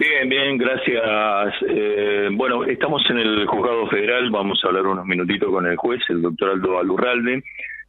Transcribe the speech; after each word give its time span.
Bien, 0.00 0.26
bien, 0.30 0.56
gracias. 0.56 1.54
Eh, 1.68 2.30
bueno, 2.32 2.64
estamos 2.64 3.02
en 3.10 3.18
el 3.18 3.46
juzgado 3.46 3.86
federal, 3.88 4.30
vamos 4.30 4.58
a 4.64 4.68
hablar 4.68 4.86
unos 4.86 5.04
minutitos 5.04 5.50
con 5.50 5.66
el 5.66 5.76
juez, 5.76 6.00
el 6.08 6.22
doctor 6.22 6.52
Aldo 6.52 6.78
Alurralde. 6.78 7.44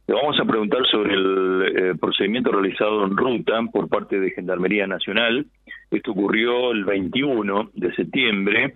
Le 0.06 0.14
vamos 0.14 0.38
a 0.38 0.44
preguntar 0.44 0.86
sobre 0.90 1.14
el 1.14 1.62
eh, 1.74 1.94
procedimiento 1.98 2.52
realizado 2.52 3.06
en 3.06 3.16
ruta 3.16 3.62
por 3.72 3.88
parte 3.88 4.20
de 4.20 4.30
Gendarmería 4.32 4.86
Nacional. 4.86 5.46
Esto 5.90 6.10
ocurrió 6.10 6.72
el 6.72 6.84
21 6.84 7.70
de 7.72 7.94
septiembre 7.94 8.74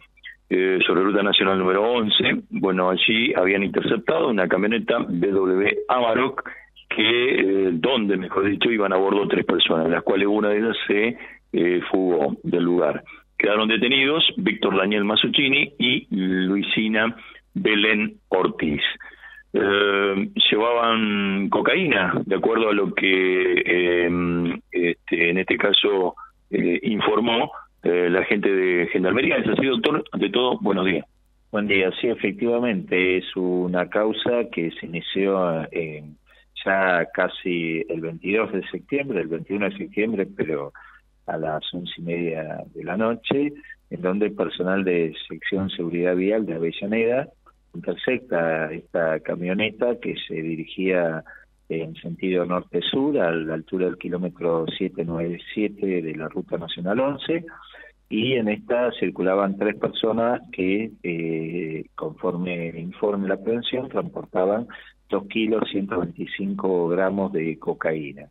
eh, 0.48 0.78
sobre 0.86 1.02
Ruta 1.02 1.22
Nacional 1.22 1.58
número 1.58 1.82
11. 1.92 2.44
Bueno, 2.48 2.88
allí 2.88 3.34
habían 3.34 3.64
interceptado 3.64 4.28
una 4.28 4.48
camioneta 4.48 4.96
BW 5.00 5.66
Amarok 5.88 6.42
que, 6.88 7.34
eh, 7.34 7.70
donde, 7.74 8.16
mejor 8.16 8.48
dicho, 8.48 8.70
iban 8.70 8.94
a 8.94 8.96
bordo 8.96 9.28
tres 9.28 9.44
personas, 9.44 9.90
las 9.90 10.02
cuales 10.02 10.26
una 10.26 10.48
de 10.48 10.58
ellas 10.58 10.76
se 10.86 11.18
eh, 11.52 11.82
fugó 11.90 12.34
del 12.42 12.64
lugar. 12.64 13.04
Quedaron 13.38 13.68
detenidos 13.68 14.24
Víctor 14.36 14.76
Daniel 14.76 15.04
Masuccini 15.04 15.74
y 15.78 16.06
Luisina 16.10 17.14
Belén 17.54 18.18
Ortiz. 18.28 18.82
Eh, 19.52 20.30
llevaban 20.50 21.48
cocaína, 21.48 22.14
de 22.24 22.36
acuerdo 22.36 22.70
a 22.70 22.74
lo 22.74 22.94
que 22.94 23.62
eh, 23.64 24.58
este, 24.70 25.30
en 25.30 25.38
este 25.38 25.56
caso 25.56 26.14
eh, 26.50 26.80
informó 26.82 27.52
eh, 27.82 28.08
la 28.10 28.24
gente 28.24 28.50
de 28.50 28.86
Gendarmería. 28.88 29.36
¿Es 29.36 29.48
así, 29.48 29.66
doctor? 29.66 30.04
Ante 30.12 30.30
todo, 30.30 30.58
buenos 30.60 30.86
días. 30.86 31.06
Buen 31.50 31.68
día, 31.68 31.90
sí, 32.00 32.08
efectivamente, 32.08 33.18
es 33.18 33.36
una 33.36 33.88
causa 33.88 34.48
que 34.52 34.70
se 34.72 34.86
inició 34.86 35.66
ya 36.64 37.06
casi 37.14 37.84
el 37.88 38.00
22 38.00 38.52
de 38.52 38.68
septiembre, 38.68 39.20
el 39.20 39.28
21 39.28 39.70
de 39.70 39.76
septiembre, 39.76 40.26
pero 40.36 40.72
a 41.26 41.36
las 41.36 41.62
once 41.74 41.92
y 41.98 42.02
media 42.02 42.64
de 42.74 42.84
la 42.84 42.96
noche, 42.96 43.52
en 43.90 44.02
donde 44.02 44.26
el 44.26 44.34
personal 44.34 44.84
de 44.84 45.14
sección 45.28 45.70
seguridad 45.70 46.16
vial 46.16 46.46
de 46.46 46.54
Avellaneda 46.54 47.28
intersecta 47.74 48.72
esta 48.72 49.20
camioneta 49.20 49.98
que 50.00 50.14
se 50.26 50.34
dirigía 50.34 51.24
en 51.68 51.94
sentido 51.96 52.44
norte-sur 52.44 53.18
a 53.18 53.30
la 53.32 53.54
altura 53.54 53.86
del 53.86 53.98
kilómetro 53.98 54.66
797 54.78 56.02
de 56.02 56.14
la 56.14 56.28
Ruta 56.28 56.58
Nacional 56.58 57.00
11 57.00 57.44
y 58.08 58.34
en 58.34 58.48
esta 58.48 58.92
circulaban 59.00 59.56
tres 59.58 59.76
personas 59.76 60.40
que, 60.52 60.92
eh, 61.02 61.86
conforme 61.96 62.68
el 62.68 62.78
informe 62.78 63.24
de 63.24 63.30
la 63.30 63.42
prevención, 63.42 63.88
transportaban 63.88 64.68
2 65.08 65.26
kilos 65.26 65.68
125 65.70 66.88
gramos 66.88 67.32
de 67.32 67.58
cocaína. 67.58 68.28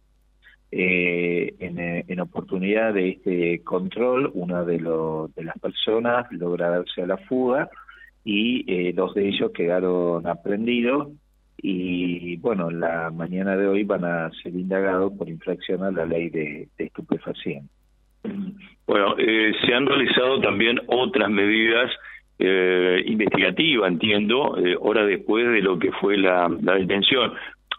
Eh, 0.77 1.55
en, 1.59 1.79
en, 1.79 2.19
oportunidad 2.19 2.93
de 2.93 3.11
este 3.11 3.63
control, 3.63 4.29
una 4.33 4.65
de, 4.65 4.77
lo, 4.77 5.29
de 5.33 5.45
las 5.45 5.57
personas 5.57 6.29
logra 6.31 6.69
darse 6.69 7.01
a 7.01 7.07
la 7.07 7.15
fuga 7.15 7.69
y 8.25 8.65
eh, 8.67 8.91
dos 8.91 9.13
de 9.13 9.29
ellos 9.29 9.51
quedaron 9.53 10.27
aprendidos 10.27 11.13
y 11.57 12.35
bueno, 12.37 12.69
la 12.71 13.09
mañana 13.09 13.55
de 13.55 13.67
hoy 13.67 13.83
van 13.83 14.03
a 14.03 14.29
ser 14.43 14.53
indagados 14.53 15.13
por 15.13 15.29
infracción 15.29 15.81
a 15.81 15.91
la 15.91 16.05
ley 16.05 16.29
de, 16.29 16.67
de 16.77 16.83
estupefacientes. 16.83 17.71
Bueno, 18.85 19.15
eh, 19.17 19.53
se 19.65 19.73
han 19.73 19.85
realizado 19.85 20.41
también 20.41 20.81
otras 20.87 21.29
medidas 21.29 21.89
eh, 22.37 23.01
investigativas, 23.05 23.89
entiendo, 23.89 24.57
eh, 24.57 24.75
hora 24.77 25.05
después 25.05 25.47
de 25.47 25.61
lo 25.61 25.79
que 25.79 25.93
fue 25.93 26.17
la, 26.17 26.53
la 26.61 26.73
detención. 26.73 27.31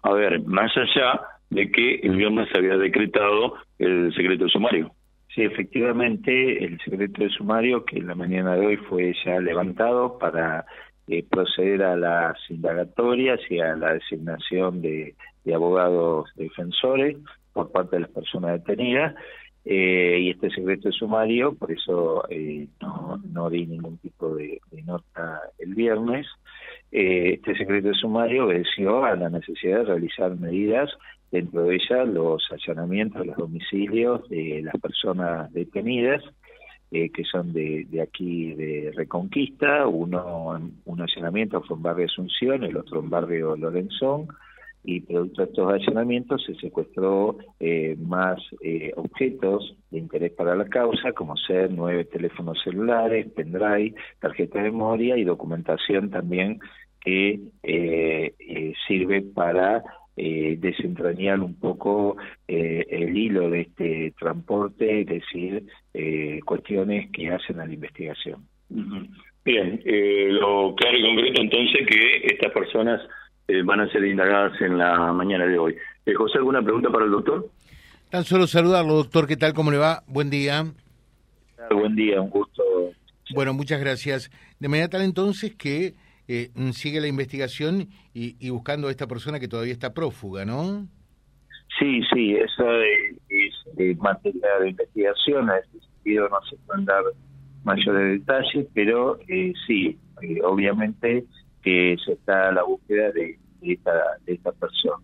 A 0.02 0.12
ver, 0.14 0.40
más 0.46 0.72
allá 0.78 1.20
de 1.50 1.70
que 1.70 1.96
el 1.96 2.16
viernes 2.16 2.48
había 2.54 2.76
decretado 2.76 3.54
el 3.78 4.12
secreto 4.14 4.48
sumario. 4.48 4.92
Sí, 5.34 5.42
efectivamente, 5.42 6.64
el 6.64 6.78
secreto 6.80 7.22
de 7.22 7.28
sumario 7.28 7.84
que 7.84 7.98
en 7.98 8.06
la 8.06 8.14
mañana 8.14 8.56
de 8.56 8.66
hoy 8.66 8.76
fue 8.76 9.14
ya 9.24 9.38
levantado 9.38 10.18
para 10.18 10.64
eh, 11.08 11.24
proceder 11.28 11.82
a 11.82 11.94
las 11.94 12.38
indagatorias 12.48 13.38
y 13.50 13.60
a 13.60 13.76
la 13.76 13.94
designación 13.94 14.80
de, 14.80 15.14
abogados 15.54 16.28
defensores 16.34 17.16
por 17.52 17.70
parte 17.70 17.96
de 17.96 18.02
las 18.02 18.10
personas 18.10 18.52
detenidas. 18.52 19.14
Eh, 19.64 20.18
y 20.20 20.30
este 20.30 20.50
secreto 20.50 20.88
de 20.88 20.92
sumario, 20.92 21.54
por 21.54 21.70
eso 21.70 22.24
eh, 22.30 22.66
no, 22.80 23.20
no 23.30 23.50
di 23.50 23.66
ningún 23.66 23.98
tipo 23.98 24.34
de 24.34 24.60
nota 24.84 25.40
el 25.58 25.74
viernes. 25.74 26.26
Eh, 26.92 27.34
este 27.34 27.56
secreto 27.56 27.92
sumario 27.94 28.46
obedeció 28.46 29.04
a 29.04 29.16
la 29.16 29.28
necesidad 29.28 29.78
de 29.78 29.84
realizar 29.84 30.36
medidas 30.36 30.90
dentro 31.30 31.64
de 31.64 31.76
ella 31.76 32.04
los 32.04 32.46
allanamientos, 32.50 33.26
los 33.26 33.36
domicilios 33.36 34.28
de 34.28 34.62
las 34.62 34.80
personas 34.80 35.52
detenidas, 35.52 36.22
eh, 36.92 37.10
que 37.10 37.24
son 37.24 37.52
de, 37.52 37.84
de, 37.90 38.00
aquí 38.00 38.54
de 38.54 38.92
Reconquista, 38.94 39.86
uno 39.88 40.60
un 40.84 41.00
allanamiento 41.00 41.60
fue 41.62 41.76
en 41.76 41.82
barrio 41.82 42.06
Asunción, 42.06 42.62
el 42.62 42.76
otro 42.76 43.00
en 43.00 43.10
barrio 43.10 43.56
Lorenzón, 43.56 44.28
y 44.86 45.00
producto 45.00 45.42
de 45.42 45.48
estos 45.48 45.72
allanamientos 45.72 46.44
se 46.44 46.54
secuestró 46.54 47.36
eh, 47.58 47.96
más 47.98 48.38
eh, 48.62 48.92
objetos 48.96 49.74
de 49.90 49.98
interés 49.98 50.32
para 50.32 50.54
la 50.54 50.66
causa, 50.66 51.12
como 51.12 51.36
ser 51.36 51.70
nueve 51.72 52.04
teléfonos 52.04 52.58
celulares, 52.62 53.26
pendrive, 53.34 53.94
tarjeta 54.20 54.58
de 54.62 54.70
memoria 54.70 55.16
y 55.16 55.24
documentación 55.24 56.10
también 56.10 56.60
que 57.06 57.40
eh, 57.62 58.34
eh 58.38 58.72
sirve 58.86 59.22
para 59.22 59.82
eh, 60.16 60.56
desentrañar 60.58 61.40
un 61.40 61.54
poco 61.54 62.16
eh, 62.48 62.84
el 62.88 63.16
hilo 63.16 63.50
de 63.50 63.62
este 63.62 64.14
transporte, 64.18 65.00
es 65.00 65.06
decir, 65.06 65.64
cuestiones 66.44 67.10
que 67.10 67.28
hacen 67.30 67.60
a 67.60 67.66
la 67.66 67.72
investigación. 67.74 68.40
Uh 68.70 68.78
-huh. 68.78 69.08
Bien, 69.44 69.80
lo 70.40 70.74
claro 70.74 70.98
y 70.98 71.02
concreto 71.02 71.42
entonces 71.42 71.86
que 71.86 72.26
estas 72.34 72.52
personas 72.52 73.00
eh, 73.48 73.62
van 73.62 73.80
a 73.80 73.88
ser 73.88 74.04
indagadas 74.04 74.60
en 74.60 74.78
la 74.78 75.12
mañana 75.12 75.46
de 75.46 75.58
hoy. 75.58 75.76
Eh, 76.04 76.14
José, 76.14 76.38
¿alguna 76.38 76.62
pregunta 76.62 76.90
para 76.90 77.04
el 77.04 77.10
doctor? 77.10 77.48
Tan 78.10 78.24
solo 78.24 78.46
saludarlo, 78.46 78.94
doctor, 78.94 79.26
¿qué 79.26 79.36
tal? 79.36 79.54
¿Cómo 79.54 79.70
le 79.70 79.78
va? 79.78 80.02
Buen 80.06 80.30
día. 80.30 80.64
Buen 81.70 81.96
día, 81.96 82.20
un 82.20 82.30
gusto. 82.30 82.62
Bueno, 83.34 83.52
muchas 83.52 83.80
gracias. 83.80 84.30
De 84.60 84.68
manera 84.68 84.88
tal 84.88 85.02
entonces 85.02 85.54
que 85.54 85.94
eh, 86.28 86.50
sigue 86.72 87.00
la 87.00 87.08
investigación 87.08 87.88
y, 88.14 88.36
y, 88.38 88.50
buscando 88.50 88.88
a 88.88 88.90
esta 88.90 89.06
persona 89.06 89.40
que 89.40 89.48
todavía 89.48 89.72
está 89.72 89.92
prófuga, 89.92 90.44
¿no? 90.44 90.86
Sí, 91.78 92.00
sí, 92.12 92.34
eso 92.34 92.64
es, 92.80 93.52
es 93.76 93.98
materia 93.98 94.48
de 94.60 94.70
investigación, 94.70 95.50
en 95.50 95.56
ese 95.56 95.86
sentido 95.86 96.28
no 96.28 96.40
se 96.48 96.56
pueden 96.64 96.84
dar 96.84 97.02
mayores 97.64 98.20
detalles, 98.20 98.66
pero 98.72 99.18
eh, 99.28 99.52
sí, 99.66 99.98
eh, 100.22 100.38
obviamente 100.42 101.24
que 101.66 101.96
se 102.04 102.12
está 102.12 102.50
a 102.50 102.52
la 102.52 102.62
búsqueda 102.62 103.10
de, 103.10 103.36
de, 103.60 103.72
esta, 103.72 103.92
de 104.24 104.34
esta 104.34 104.52
persona. 104.52 105.02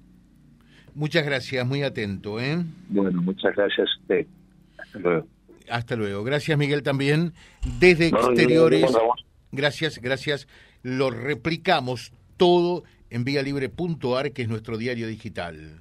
Muchas 0.94 1.26
gracias, 1.26 1.66
muy 1.66 1.82
atento. 1.82 2.38
¿eh? 2.38 2.62
Bueno, 2.88 3.20
muchas 3.20 3.56
gracias 3.56 3.88
a 3.88 4.00
usted. 4.00 4.26
Hasta 4.78 4.98
luego. 5.00 5.26
Hasta 5.68 5.96
luego. 5.96 6.22
Gracias, 6.22 6.56
Miguel, 6.56 6.84
también. 6.84 7.32
Desde 7.80 8.12
no, 8.12 8.18
exteriores. 8.18 8.82
No, 8.82 8.98
no, 8.98 9.14
gracias, 9.50 9.98
gracias 10.00 10.46
lo 10.82 11.10
replicamos 11.10 12.12
todo 12.36 12.84
en 13.10 13.24
vialibre.ar, 13.24 14.32
que 14.32 14.42
es 14.42 14.48
nuestro 14.48 14.78
diario 14.78 15.08
digital 15.08 15.80